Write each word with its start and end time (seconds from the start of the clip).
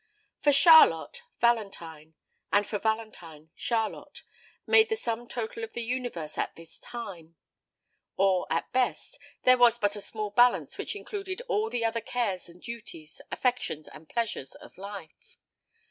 For 0.39 0.51
Charlotte, 0.51 1.21
Valentine 1.41 2.15
and 2.51 2.65
for 2.65 2.79
Valentine, 2.79 3.51
Charlotte 3.55 4.23
made 4.65 4.89
the 4.89 4.95
sum 4.95 5.27
total 5.27 5.63
of 5.63 5.73
the 5.73 5.83
universe 5.83 6.39
at 6.39 6.55
this 6.55 6.79
time; 6.79 7.35
or, 8.17 8.47
at 8.49 8.71
best, 8.71 9.19
there 9.43 9.59
was 9.59 9.77
but 9.77 9.95
a 9.95 10.01
small 10.01 10.31
balance 10.31 10.79
which 10.79 10.95
included 10.95 11.41
all 11.47 11.69
the 11.69 11.85
other 11.85 12.01
cares 12.01 12.49
and 12.49 12.63
duties, 12.63 13.21
affections 13.31 13.87
and 13.87 14.09
pleasures, 14.09 14.55
of 14.55 14.75
life. 14.75 15.37